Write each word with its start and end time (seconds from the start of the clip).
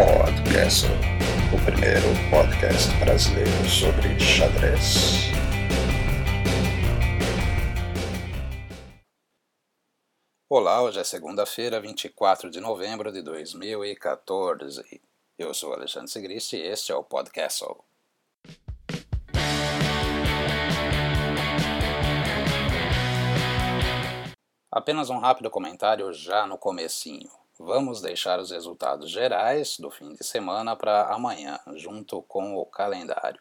Podcast, 0.00 0.86
o 1.52 1.62
primeiro 1.62 2.06
podcast 2.30 2.88
brasileiro 3.00 3.68
sobre 3.68 4.18
xadrez. 4.18 5.30
Olá, 10.48 10.82
hoje 10.82 11.00
é 11.00 11.04
segunda-feira, 11.04 11.78
24 11.82 12.50
de 12.50 12.62
novembro 12.62 13.12
de 13.12 13.20
2014. 13.20 15.02
Eu 15.38 15.52
sou 15.52 15.74
Alexandre 15.74 16.10
Segristi 16.10 16.56
e 16.56 16.66
este 16.66 16.92
é 16.92 16.94
o 16.94 17.04
Podcast. 17.04 17.66
Apenas 24.72 25.10
um 25.10 25.18
rápido 25.18 25.50
comentário 25.50 26.10
já 26.14 26.46
no 26.46 26.56
comecinho. 26.56 27.39
Vamos 27.62 28.00
deixar 28.00 28.40
os 28.40 28.50
resultados 28.50 29.10
gerais 29.10 29.78
do 29.78 29.90
fim 29.90 30.14
de 30.14 30.24
semana 30.24 30.74
para 30.74 31.12
amanhã, 31.12 31.60
junto 31.76 32.22
com 32.22 32.56
o 32.56 32.64
calendário. 32.64 33.38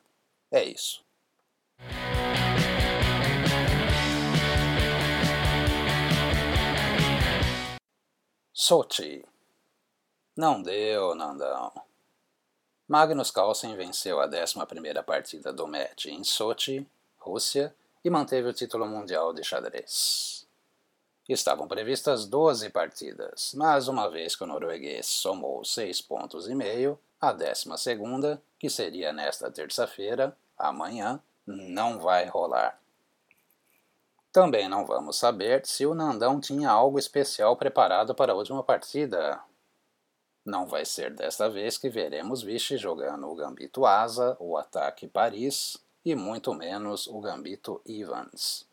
É 0.51 0.61
isso. 0.61 1.01
Sochi. 8.51 9.23
Não 10.35 10.61
deu, 10.61 11.15
Nandão. 11.15 11.71
Magnus 12.89 13.31
Carlsen 13.31 13.73
venceu 13.77 14.19
a 14.19 14.27
11ª 14.27 15.01
partida 15.01 15.53
do 15.53 15.65
match 15.65 16.07
em 16.07 16.25
Sochi, 16.25 16.85
Rússia, 17.17 17.73
e 18.03 18.09
manteve 18.09 18.49
o 18.49 18.53
título 18.53 18.85
mundial 18.85 19.33
de 19.33 19.45
xadrez. 19.45 20.38
Estavam 21.29 21.67
previstas 21.67 22.25
12 22.25 22.71
partidas, 22.71 23.53
mas 23.55 23.87
uma 23.87 24.09
vez 24.09 24.35
que 24.35 24.43
o 24.43 24.47
norueguês 24.47 25.05
somou 25.05 25.63
6 25.63 26.01
pontos 26.01 26.49
e 26.49 26.55
meio, 26.55 26.99
a 27.21 27.31
12 27.31 27.77
segunda, 27.77 28.41
que 28.57 28.67
seria 28.67 29.13
nesta 29.13 29.51
terça-feira, 29.51 30.35
amanhã, 30.57 31.21
não 31.45 31.99
vai 31.99 32.25
rolar. 32.25 32.81
Também 34.31 34.67
não 34.67 34.87
vamos 34.87 35.17
saber 35.17 35.63
se 35.67 35.85
o 35.85 35.93
Nandão 35.93 36.39
tinha 36.39 36.71
algo 36.71 36.97
especial 36.97 37.55
preparado 37.55 38.15
para 38.15 38.31
a 38.31 38.35
última 38.35 38.63
partida. 38.63 39.39
Não 40.43 40.65
vai 40.65 40.83
ser 40.83 41.13
desta 41.13 41.47
vez 41.47 41.77
que 41.77 41.89
veremos 41.89 42.41
Vichy 42.41 42.75
jogando 42.75 43.29
o 43.29 43.35
Gambito 43.35 43.85
Asa, 43.85 44.35
o 44.39 44.57
ataque 44.57 45.07
Paris 45.07 45.77
e 46.03 46.15
muito 46.15 46.55
menos 46.55 47.05
o 47.05 47.19
Gambito 47.19 47.81
Evans. 47.85 48.68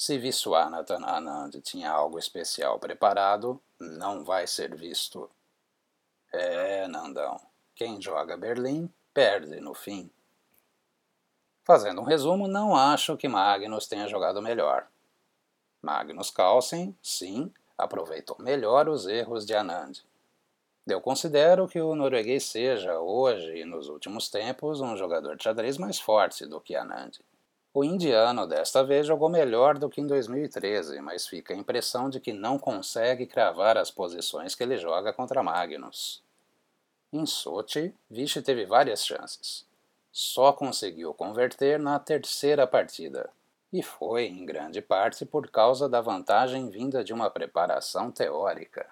Se 0.00 0.16
Viswanathan 0.16 1.04
Anand 1.04 1.60
tinha 1.60 1.90
algo 1.90 2.18
especial 2.18 2.78
preparado, 2.78 3.60
não 3.78 4.24
vai 4.24 4.46
ser 4.46 4.74
visto. 4.74 5.30
É, 6.32 6.88
Nandão, 6.88 7.38
quem 7.74 8.00
joga 8.00 8.34
Berlim 8.34 8.90
perde 9.12 9.60
no 9.60 9.74
fim. 9.74 10.10
Fazendo 11.64 12.00
um 12.00 12.04
resumo, 12.04 12.48
não 12.48 12.74
acho 12.74 13.14
que 13.14 13.28
Magnus 13.28 13.86
tenha 13.86 14.08
jogado 14.08 14.40
melhor. 14.40 14.88
Magnus 15.82 16.30
Carlsen, 16.30 16.96
sim, 17.02 17.52
aproveitou 17.76 18.38
melhor 18.38 18.88
os 18.88 19.06
erros 19.06 19.44
de 19.44 19.54
Anand. 19.54 20.02
Eu 20.86 21.02
considero 21.02 21.68
que 21.68 21.78
o 21.78 21.94
norueguês 21.94 22.44
seja, 22.44 22.98
hoje 22.98 23.54
e 23.54 23.66
nos 23.66 23.90
últimos 23.90 24.30
tempos, 24.30 24.80
um 24.80 24.96
jogador 24.96 25.36
de 25.36 25.44
xadrez 25.44 25.76
mais 25.76 26.00
forte 26.00 26.46
do 26.46 26.58
que 26.58 26.74
Anand. 26.74 27.20
O 27.72 27.84
indiano 27.84 28.48
desta 28.48 28.82
vez 28.82 29.06
jogou 29.06 29.28
melhor 29.28 29.78
do 29.78 29.88
que 29.88 30.00
em 30.00 30.06
2013, 30.06 31.00
mas 31.00 31.28
fica 31.28 31.54
a 31.54 31.56
impressão 31.56 32.10
de 32.10 32.18
que 32.18 32.32
não 32.32 32.58
consegue 32.58 33.26
cravar 33.26 33.78
as 33.78 33.92
posições 33.92 34.56
que 34.56 34.62
ele 34.64 34.76
joga 34.76 35.12
contra 35.12 35.40
Magnus. 35.40 36.20
Em 37.12 37.24
Sochi, 37.24 37.94
Vichy 38.10 38.42
teve 38.42 38.66
várias 38.66 39.06
chances. 39.06 39.64
Só 40.10 40.52
conseguiu 40.52 41.14
converter 41.14 41.78
na 41.78 41.96
terceira 42.00 42.66
partida, 42.66 43.30
e 43.72 43.84
foi, 43.84 44.26
em 44.26 44.44
grande 44.44 44.82
parte, 44.82 45.24
por 45.24 45.48
causa 45.48 45.88
da 45.88 46.00
vantagem 46.00 46.68
vinda 46.68 47.04
de 47.04 47.12
uma 47.12 47.30
preparação 47.30 48.10
teórica. 48.10 48.88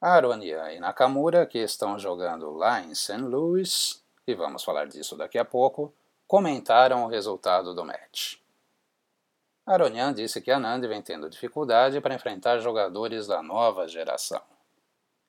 Aronian 0.00 0.72
e 0.72 0.78
Nakamura, 0.78 1.46
que 1.46 1.58
estão 1.58 1.98
jogando 1.98 2.50
lá 2.50 2.82
em 2.82 2.94
St. 2.94 3.16
Louis, 3.16 4.04
e 4.26 4.34
vamos 4.34 4.62
falar 4.62 4.86
disso 4.86 5.16
daqui 5.16 5.38
a 5.38 5.44
pouco, 5.44 5.92
comentaram 6.26 7.04
o 7.04 7.08
resultado 7.08 7.74
do 7.74 7.84
match. 7.84 8.36
Aronian 9.64 10.12
disse 10.12 10.40
que 10.40 10.50
Anand 10.50 10.86
vem 10.86 11.00
tendo 11.00 11.30
dificuldade 11.30 12.00
para 12.00 12.14
enfrentar 12.14 12.58
jogadores 12.58 13.26
da 13.26 13.42
nova 13.42 13.88
geração. 13.88 14.42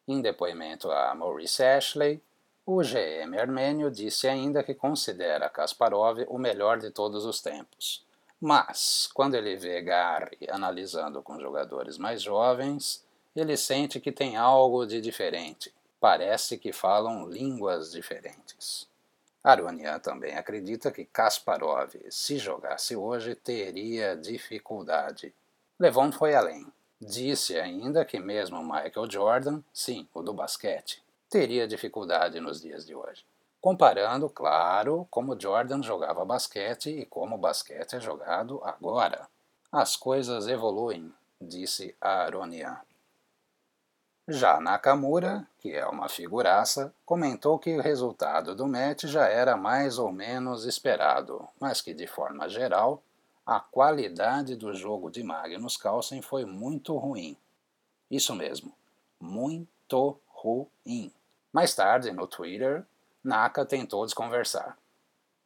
Em 0.08 0.22
depoimento 0.22 0.92
a 0.92 1.16
Maurice 1.16 1.64
Ashley, 1.64 2.22
o 2.66 2.82
GM 2.82 3.40
armênio 3.40 3.90
disse 3.90 4.28
ainda 4.28 4.62
que 4.62 4.76
considera 4.76 5.50
Kasparov 5.50 6.26
o 6.28 6.38
melhor 6.38 6.78
de 6.78 6.92
todos 6.92 7.26
os 7.26 7.42
tempos. 7.42 8.06
Mas, 8.40 9.10
quando 9.14 9.36
ele 9.36 9.56
vê 9.56 9.82
Gary 9.82 10.38
analisando 10.50 11.24
com 11.24 11.40
jogadores 11.40 11.98
mais 11.98 12.22
jovens, 12.22 13.07
ele 13.40 13.58
sente 13.58 14.00
que 14.00 14.12
tem 14.12 14.38
algo 14.38 14.86
de 14.86 15.02
diferente. 15.02 15.74
Parece 16.00 16.58
que 16.58 16.72
falam 16.72 17.28
línguas 17.28 17.92
diferentes. 17.92 18.88
Aronian 19.44 20.00
também 20.00 20.36
acredita 20.36 20.92
que 20.92 21.06
Kasparov, 21.06 21.92
se 22.10 22.38
jogasse 22.38 22.96
hoje, 22.96 23.34
teria 23.34 24.16
dificuldade. 24.16 25.34
Levon 25.80 26.12
foi 26.12 26.36
além. 26.36 26.66
Disse 27.00 27.60
ainda 27.60 28.04
que 28.04 28.20
mesmo 28.20 28.62
Michael 28.62 29.10
Jordan, 29.10 29.62
sim, 29.72 30.08
o 30.14 30.22
do 30.22 30.34
basquete, 30.34 31.04
teria 31.30 31.68
dificuldade 31.68 32.40
nos 32.40 32.62
dias 32.62 32.86
de 32.86 32.96
hoje. 32.96 33.24
Comparando, 33.62 34.30
claro, 34.30 35.08
como 35.10 35.40
Jordan 35.40 35.82
jogava 35.84 36.26
basquete 36.26 36.90
e 36.90 37.06
como 37.06 37.36
o 37.36 37.40
basquete 37.40 37.96
é 37.96 38.00
jogado 38.00 38.62
agora. 38.64 39.28
As 39.72 39.96
coisas 39.96 40.48
evoluem, 40.48 41.14
disse 41.40 41.96
Aronian. 42.02 42.80
Já 44.30 44.60
Nakamura, 44.60 45.48
que 45.58 45.72
é 45.72 45.86
uma 45.86 46.10
figuraça, 46.10 46.94
comentou 47.06 47.58
que 47.58 47.78
o 47.78 47.82
resultado 47.82 48.54
do 48.54 48.68
match 48.68 49.06
já 49.06 49.26
era 49.26 49.56
mais 49.56 49.98
ou 49.98 50.12
menos 50.12 50.66
esperado, 50.66 51.48
mas 51.58 51.80
que 51.80 51.94
de 51.94 52.06
forma 52.06 52.50
geral 52.50 53.02
a 53.46 53.62
qualidade 53.62 54.58
do 54.58 54.74
jogo 54.74 55.10
de 55.10 55.24
Magnus 55.24 55.78
Carlsen 55.78 56.22
foi 56.22 56.44
muito 56.44 56.98
ruim. 56.98 57.38
Isso 58.12 58.36
mesmo, 58.36 58.74
muito 59.18 60.20
ruim. 60.28 61.10
Mais 61.54 61.74
tarde, 61.74 62.12
no 62.12 62.28
Twitter, 62.28 62.86
Naka 63.24 63.66
tentou 63.66 64.04
desconversar. 64.04 64.78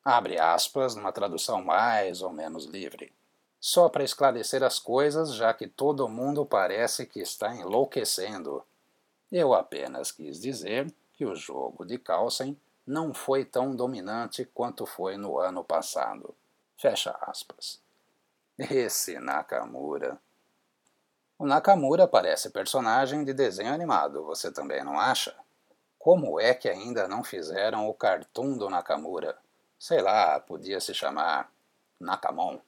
Abre 0.04 0.40
aspas 0.40 0.96
numa 0.96 1.12
tradução 1.12 1.64
mais 1.64 2.24
ou 2.24 2.32
menos 2.32 2.66
livre. 2.66 3.14
Só 3.60 3.88
para 3.90 4.04
esclarecer 4.04 4.64
as 4.64 4.80
coisas, 4.80 5.36
já 5.36 5.54
que 5.54 5.68
todo 5.68 6.10
mundo 6.10 6.44
parece 6.44 7.06
que 7.06 7.20
está 7.20 7.56
enlouquecendo. 7.56 8.66
Eu 9.32 9.54
apenas 9.54 10.12
quis 10.12 10.42
dizer 10.42 10.94
que 11.14 11.26
o 11.26 11.36
jogo 11.36 11.86
de 11.86 11.98
Carlsen 11.98 12.60
não 12.86 13.14
foi 13.14 13.46
tão 13.46 13.74
dominante 13.74 14.44
quanto 14.44 14.86
foi 14.86 15.16
no 15.16 15.40
ano 15.40 15.64
passado. 15.64 16.36
Fecha 16.78 17.18
aspas. 17.22 17.82
Esse 18.60 19.20
Nakamura. 19.20 20.20
O 21.40 21.46
Nakamura 21.46 22.08
parece 22.08 22.50
personagem 22.50 23.24
de 23.24 23.34
desenho 23.34 23.74
animado, 23.74 24.24
você 24.24 24.52
também 24.52 24.84
não 24.84 25.00
acha? 25.00 25.36
Como 25.98 26.40
é 26.40 26.54
que 26.54 26.68
ainda 26.68 27.08
não 27.08 27.24
fizeram 27.24 27.88
o 27.88 27.94
cartoon 27.94 28.58
do 28.58 28.70
Nakamura? 28.70 29.38
Sei 29.80 30.02
lá, 30.02 30.40
podia 30.40 30.80
se 30.80 30.94
chamar 30.94 31.52
Nakamon. 32.00 32.60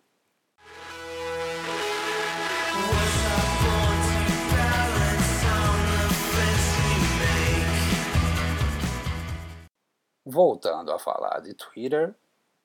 Voltando 10.33 10.91
a 10.91 10.97
falar 10.97 11.41
de 11.41 11.53
Twitter, 11.53 12.12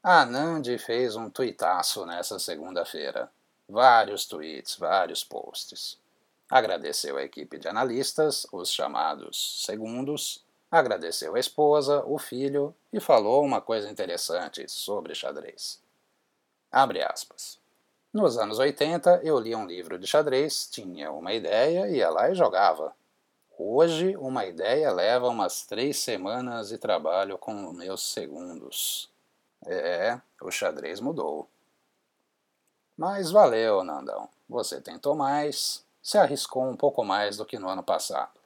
a 0.03 0.25
Nandi 0.25 0.79
fez 0.79 1.17
um 1.17 1.29
tuitaço 1.29 2.07
nessa 2.07 2.39
segunda-feira. 2.39 3.31
Vários 3.69 4.25
tweets, 4.25 4.75
vários 4.77 5.23
posts. 5.23 5.99
Agradeceu 6.49 7.19
a 7.19 7.23
equipe 7.23 7.59
de 7.59 7.69
analistas, 7.69 8.47
os 8.51 8.73
chamados 8.73 9.67
segundos, 9.67 10.43
agradeceu 10.71 11.35
a 11.35 11.39
esposa, 11.39 12.03
o 12.07 12.17
filho 12.17 12.75
e 12.91 12.99
falou 13.01 13.45
uma 13.45 13.61
coisa 13.61 13.91
interessante 13.91 14.67
sobre 14.67 15.15
xadrez. 15.15 15.79
Abre 16.73 17.03
aspas. 17.03 17.59
Nos 18.11 18.39
anos 18.39 18.59
80 18.59 19.21
eu 19.23 19.39
lia 19.39 19.59
um 19.59 19.67
livro 19.67 19.99
de 19.99 20.07
xadrez, 20.07 20.67
tinha 20.73 21.13
uma 21.13 21.35
ideia, 21.35 21.87
ia 21.87 22.09
lá 22.09 22.31
e 22.31 22.35
jogava. 22.35 22.97
Hoje, 23.61 24.17
uma 24.17 24.47
ideia 24.47 24.89
leva 24.93 25.29
umas 25.29 25.67
três 25.67 25.99
semanas 25.99 26.69
de 26.69 26.79
trabalho 26.79 27.37
com 27.37 27.73
meus 27.73 28.13
segundos. 28.13 29.11
É, 29.67 30.21
o 30.41 30.49
xadrez 30.49 31.01
mudou. 31.01 31.49
Mas 32.97 33.33
valeu, 33.33 33.83
Nandão. 33.83 34.29
Você 34.49 34.81
tentou 34.81 35.17
mais, 35.17 35.85
se 36.01 36.17
arriscou 36.17 36.69
um 36.69 36.77
pouco 36.77 37.05
mais 37.05 37.37
do 37.37 37.45
que 37.45 37.59
no 37.59 37.69
ano 37.69 37.83
passado. 37.83 38.39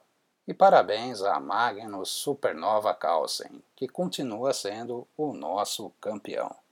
E 0.47 0.53
parabéns 0.53 1.21
a 1.21 1.39
Magnus 1.39 2.09
Supernova 2.09 2.91
Carlsen, 2.95 3.63
que 3.75 3.87
continua 3.87 4.51
sendo 4.51 5.07
o 5.15 5.31
nosso 5.31 5.91
campeão. 6.01 6.62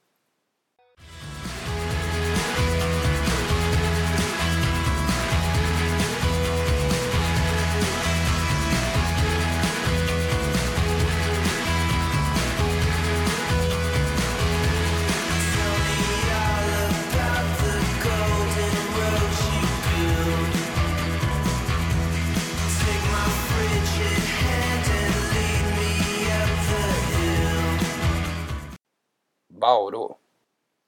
Bauru. 29.71 30.18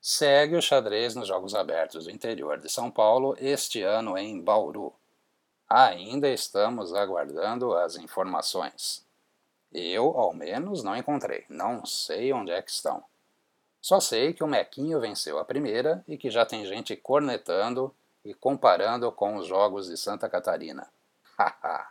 Segue 0.02 0.58
o 0.58 0.62
xadrez 0.62 1.16
nos 1.16 1.30
Jogos 1.30 1.56
Abertos 1.56 2.04
do 2.04 2.12
interior 2.12 2.60
de 2.60 2.68
São 2.70 2.92
Paulo, 2.92 3.34
este 3.40 3.82
ano 3.82 4.18
em 4.18 4.42
Bauru. 4.42 4.92
Ainda 5.70 6.28
estamos 6.28 6.94
aguardando 6.94 7.74
as 7.74 7.96
informações. 7.96 9.06
Eu, 9.72 10.18
ao 10.18 10.34
menos, 10.34 10.84
não 10.84 10.98
encontrei. 10.98 11.46
Não 11.48 11.86
sei 11.86 12.34
onde 12.34 12.52
é 12.52 12.62
que 12.62 12.72
estão. 12.72 13.02
Só 13.82 14.02
sei 14.02 14.34
que 14.34 14.44
o 14.44 14.48
Mequinho 14.48 15.00
venceu 15.00 15.40
a 15.40 15.46
primeira 15.46 16.04
e 16.06 16.18
que 16.18 16.30
já 16.30 16.46
tem 16.46 16.66
gente 16.66 16.94
cornetando 16.98 17.96
e 18.26 18.34
comparando 18.34 19.10
com 19.14 19.38
os 19.38 19.48
jogos 19.48 19.88
de 19.88 19.96
Santa 19.96 20.28
Catarina. 20.28 20.92
Haha. 21.40 21.90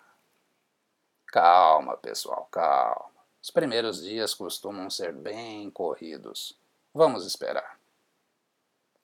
calma, 1.28 1.96
pessoal, 1.96 2.46
calma. 2.50 3.22
Os 3.42 3.50
primeiros 3.50 4.02
dias 4.02 4.34
costumam 4.34 4.90
ser 4.90 5.14
bem 5.14 5.70
corridos. 5.70 6.60
Vamos 6.94 7.26
esperar. 7.26 7.78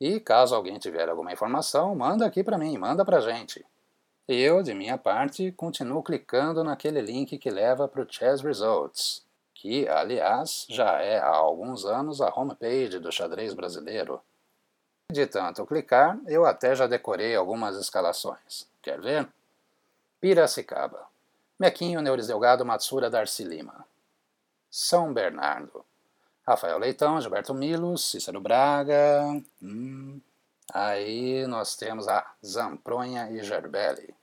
E 0.00 0.20
caso 0.20 0.54
alguém 0.54 0.78
tiver 0.78 1.08
alguma 1.08 1.32
informação, 1.32 1.94
manda 1.94 2.26
aqui 2.26 2.44
para 2.44 2.58
mim, 2.58 2.76
manda 2.78 3.04
para 3.04 3.20
gente. 3.20 3.64
Eu, 4.28 4.62
de 4.62 4.74
minha 4.74 4.98
parte, 4.98 5.50
continuo 5.52 6.02
clicando 6.02 6.62
naquele 6.62 7.00
link 7.00 7.38
que 7.38 7.50
leva 7.50 7.88
para 7.88 8.02
o 8.02 8.06
Chess 8.06 8.42
Results, 8.42 9.26
que, 9.54 9.88
aliás, 9.88 10.66
já 10.68 11.00
é 11.00 11.18
há 11.18 11.34
alguns 11.34 11.84
anos 11.84 12.20
a 12.20 12.28
homepage 12.28 12.98
do 12.98 13.10
xadrez 13.10 13.54
brasileiro. 13.54 14.20
De 15.10 15.26
tanto 15.26 15.64
clicar, 15.64 16.20
eu 16.26 16.44
até 16.44 16.76
já 16.76 16.86
decorei 16.86 17.34
algumas 17.34 17.76
escalações. 17.76 18.68
Quer 18.82 19.00
ver? 19.00 19.26
Piracicaba. 20.20 21.06
Mequinho 21.58 22.02
Neures 22.02 22.26
Delgado 22.26 22.64
Matsura 22.64 23.08
Darcy 23.08 23.42
Lima. 23.42 23.86
São 24.70 25.12
Bernardo. 25.12 25.84
Rafael 26.48 26.78
Leitão, 26.78 27.20
Gilberto 27.20 27.52
Milos, 27.52 28.10
Cícero 28.10 28.40
Braga. 28.40 29.22
Hum. 29.62 30.18
Aí 30.72 31.46
nós 31.46 31.76
temos 31.76 32.08
a 32.08 32.26
Zampronha 32.44 33.30
e 33.30 33.42
Gerbelli. 33.42 34.14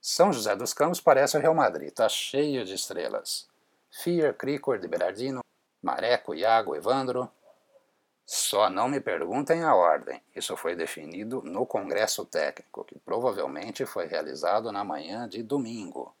São 0.00 0.32
José 0.32 0.56
dos 0.56 0.72
Campos 0.72 1.00
parece 1.00 1.36
o 1.36 1.40
Real 1.40 1.54
Madrid, 1.54 1.92
tá 1.92 2.08
cheio 2.08 2.64
de 2.64 2.74
estrelas. 2.74 3.48
Fier, 3.88 4.34
Cricor, 4.34 4.80
de 4.80 4.88
Berardino, 4.88 5.44
Mareco, 5.80 6.34
Iago, 6.34 6.74
Evandro. 6.74 7.30
Só 8.26 8.68
não 8.68 8.88
me 8.88 9.00
perguntem 9.00 9.62
a 9.62 9.76
ordem, 9.76 10.20
isso 10.34 10.56
foi 10.56 10.74
definido 10.74 11.40
no 11.42 11.66
Congresso 11.66 12.24
Técnico, 12.24 12.84
que 12.84 12.98
provavelmente 12.98 13.86
foi 13.86 14.06
realizado 14.06 14.72
na 14.72 14.82
manhã 14.82 15.28
de 15.28 15.40
domingo. 15.40 16.12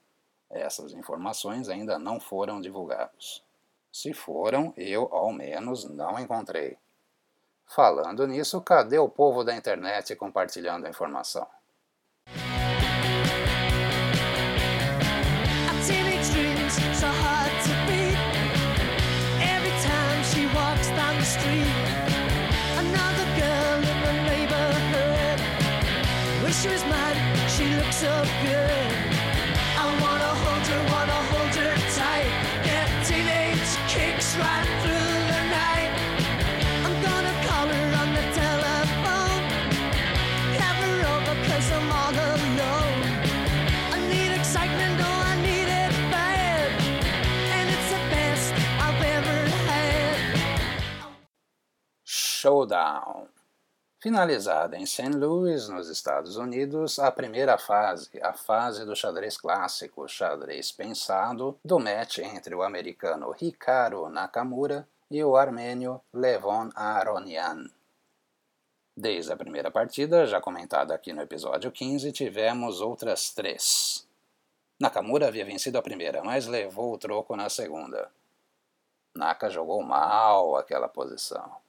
Essas 0.48 0.92
informações 0.92 1.68
ainda 1.68 1.98
não 1.98 2.20
foram 2.20 2.60
divulgadas. 2.60 3.42
Se 3.92 4.12
foram, 4.12 4.72
eu, 4.76 5.08
ao 5.12 5.32
menos, 5.32 5.88
não 5.88 6.18
encontrei. 6.18 6.76
Falando 7.66 8.26
nisso, 8.26 8.60
cadê 8.60 8.98
o 8.98 9.08
povo 9.08 9.44
da 9.44 9.54
internet 9.54 10.14
compartilhando 10.16 10.86
a 10.86 10.90
informação? 10.90 11.46
She 26.60 26.68
was 26.68 26.84
mad, 26.86 27.16
she 27.48 27.92
so 27.92 28.24
good. 28.42 28.87
Showdown. 52.48 53.28
Finalizada 54.00 54.78
em 54.78 54.86
St. 54.86 55.10
Louis, 55.10 55.68
nos 55.68 55.90
Estados 55.90 56.36
Unidos, 56.38 56.98
a 56.98 57.12
primeira 57.12 57.58
fase, 57.58 58.08
a 58.22 58.32
fase 58.32 58.86
do 58.86 58.96
xadrez 58.96 59.36
clássico, 59.36 60.08
xadrez 60.08 60.72
pensado, 60.72 61.58
do 61.62 61.78
match 61.78 62.20
entre 62.20 62.54
o 62.54 62.62
americano 62.62 63.34
Hikaru 63.38 64.08
Nakamura 64.08 64.88
e 65.10 65.22
o 65.22 65.36
armênio 65.36 66.00
Levon 66.10 66.70
Aronian. 66.74 67.68
Desde 68.96 69.30
a 69.30 69.36
primeira 69.36 69.70
partida, 69.70 70.24
já 70.24 70.40
comentada 70.40 70.94
aqui 70.94 71.12
no 71.12 71.20
episódio 71.20 71.70
15, 71.70 72.10
tivemos 72.12 72.80
outras 72.80 73.34
três. 73.34 74.08
Nakamura 74.80 75.28
havia 75.28 75.44
vencido 75.44 75.76
a 75.76 75.82
primeira, 75.82 76.24
mas 76.24 76.46
levou 76.46 76.94
o 76.94 76.98
troco 76.98 77.36
na 77.36 77.50
segunda. 77.50 78.10
Naka 79.14 79.50
jogou 79.50 79.82
mal 79.82 80.56
aquela 80.56 80.88
posição. 80.88 81.67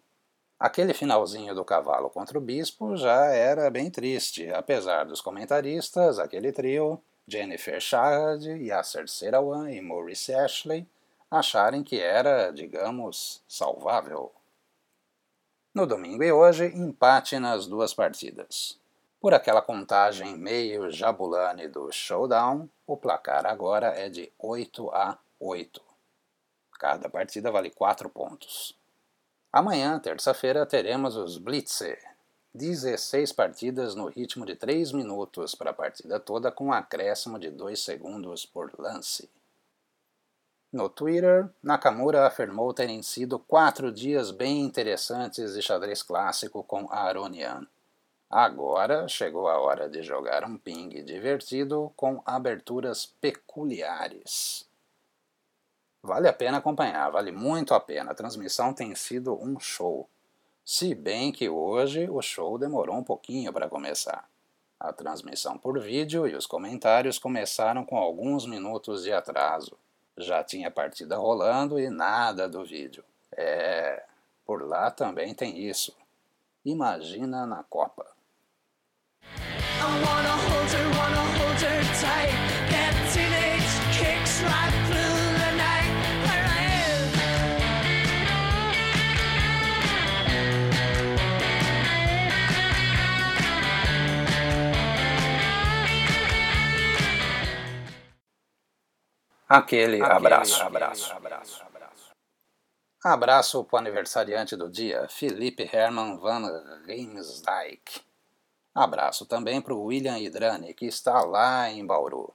Aquele 0.60 0.94
finalzinho 0.94 1.56
do 1.56 1.64
cavalo 1.64 2.10
contra 2.10 2.38
o 2.38 2.42
bispo 2.42 2.98
já 2.98 3.28
era 3.28 3.70
bem 3.70 3.90
triste, 3.90 4.52
apesar 4.52 5.06
dos 5.06 5.22
comentaristas, 5.22 6.20
aquele 6.20 6.52
trio, 6.52 7.02
Jennifer 7.26 7.80
Shahad, 7.80 8.46
Yasser 8.46 9.08
Serawan 9.08 9.72
e 9.72 9.80
Maurice 9.80 10.34
Ashley, 10.34 10.86
acharem 11.32 11.82
que 11.82 11.98
era, 12.02 12.52
digamos, 12.52 13.42
salvável. 13.48 14.34
No 15.74 15.86
domingo 15.86 16.24
e 16.24 16.32
hoje, 16.32 16.66
empate 16.66 17.40
nas 17.40 17.66
duas 17.66 17.94
partidas. 17.94 18.78
Por 19.22 19.34
aquela 19.34 19.62
contagem 19.62 20.38
meio 20.38 20.90
jabulane 20.92 21.70
do 21.70 21.90
showdown, 21.90 22.68
o 22.86 22.98
placar 22.98 23.46
agora 23.46 23.88
é 23.98 24.10
de 24.10 24.30
8 24.38 24.90
a 24.92 25.18
8. 25.40 25.82
Cada 26.80 27.10
partida 27.10 27.52
vale 27.52 27.70
4 27.70 28.10
pontos. 28.10 28.79
Amanhã, 29.52 29.98
terça-feira, 29.98 30.64
teremos 30.64 31.16
os 31.16 31.40
Blitzer. 31.40 32.00
16 32.54 33.32
partidas 33.32 33.96
no 33.96 34.06
ritmo 34.06 34.46
de 34.46 34.56
3 34.56 34.92
minutos 34.92 35.56
para 35.56 35.72
a 35.72 35.74
partida 35.74 36.20
toda, 36.20 36.52
com 36.52 36.68
um 36.68 36.74
acréscimo 36.74 37.40
de 37.40 37.50
2 37.50 37.80
segundos 37.80 38.46
por 38.46 38.72
lance. 38.80 39.28
No 40.72 40.88
Twitter, 40.88 41.50
Nakamura 41.64 42.28
afirmou 42.28 42.72
terem 42.76 43.02
sido 43.02 43.40
quatro 43.40 43.92
dias 43.92 44.30
bem 44.30 44.62
interessantes 44.62 45.56
de 45.56 45.64
xadrez 45.64 46.04
clássico 46.04 46.64
com 46.64 46.88
Aronian. 46.92 47.66
Agora 48.30 49.08
chegou 49.08 49.48
a 49.48 49.58
hora 49.58 49.90
de 49.90 50.04
jogar 50.04 50.46
um 50.46 50.60
ping 50.60 51.04
divertido 51.04 51.92
com 51.96 52.22
aberturas 52.24 53.08
peculiares. 53.20 54.69
Vale 56.02 56.28
a 56.28 56.34
pena 56.34 56.58
acompanhar, 56.58 57.12
vale 57.12 57.32
muito 57.32 57.74
a 57.74 57.80
pena. 57.80 58.12
A 58.12 58.16
transmissão 58.16 58.74
tem 58.74 58.96
sido 58.96 59.38
um 59.42 59.60
show. 59.60 60.10
Se 60.64 60.96
bem 60.96 61.32
que 61.32 61.50
hoje 61.50 62.10
o 62.10 62.22
show 62.22 62.58
demorou 62.58 62.96
um 62.96 63.04
pouquinho 63.04 63.52
para 63.52 63.68
começar. 63.68 64.28
A 64.80 64.94
transmissão 64.94 65.58
por 65.58 65.80
vídeo 65.80 66.26
e 66.26 66.36
os 66.36 66.46
comentários 66.46 67.20
começaram 67.20 67.84
com 67.84 67.98
alguns 67.98 68.46
minutos 68.46 69.04
de 69.04 69.12
atraso. 69.12 69.78
Já 70.18 70.44
tinha 70.44 70.72
partida 70.72 71.18
rolando 71.18 71.80
e 71.80 71.90
nada 71.90 72.48
do 72.48 72.64
vídeo. 72.64 73.04
É, 73.36 74.04
por 74.46 74.66
lá 74.66 74.90
também 74.90 75.34
tem 75.34 75.60
isso. 75.68 75.94
Imagina 76.64 77.46
na 77.46 77.64
Copa. 77.64 78.06
Aquele, 99.50 100.00
abraço, 100.00 100.62
abraço, 100.62 101.12
abraço, 101.12 101.64
abraço. 101.64 102.12
Abraço 103.04 103.64
para 103.64 103.78
o 103.78 103.80
aniversariante 103.80 104.56
do 104.56 104.70
dia, 104.70 105.08
Felipe 105.10 105.68
Herman 105.74 106.18
van 106.20 106.46
Riemsdijk. 106.86 108.02
Abraço 108.76 109.26
também 109.26 109.60
para 109.60 109.74
o 109.74 109.86
William 109.86 110.20
Idrani, 110.20 110.76
que 110.76 110.86
está 110.86 111.22
lá 111.22 111.68
em 111.68 111.84
Bauru. 111.84 112.32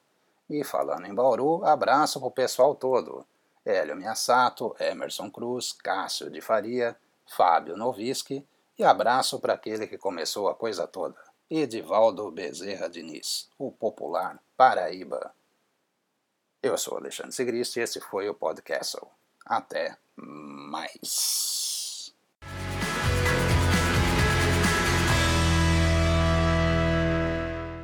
E 0.50 0.64
falando 0.64 1.06
em 1.06 1.14
Bauru, 1.14 1.64
abraço 1.64 2.18
para 2.18 2.28
o 2.28 2.33
pessoal 2.33 2.75
todo. 2.75 3.25
Hélio 3.64 3.94
Miassato, 3.94 4.75
Emerson 4.80 5.30
Cruz, 5.30 5.73
Cássio 5.73 6.28
de 6.28 6.40
Faria, 6.40 6.97
Fábio 7.28 7.76
Noviski 7.76 8.44
e 8.76 8.83
abraço 8.83 9.38
para 9.38 9.54
aquele 9.54 9.87
que 9.87 9.97
começou 9.97 10.49
a 10.49 10.54
coisa 10.54 10.85
toda, 10.87 11.14
Edivaldo 11.49 12.28
Bezerra 12.33 12.88
Diniz, 12.88 13.49
o 13.56 13.71
popular 13.71 14.42
Paraíba. 14.56 15.33
Eu 16.64 16.78
sou 16.78 16.97
Alexandre 16.97 17.30
Sigrist 17.30 17.76
e 17.76 17.80
esse 17.80 18.00
foi 18.00 18.26
o 18.26 18.33
Podcast. 18.33 18.97
Até 19.44 19.99
mais. 20.16 21.63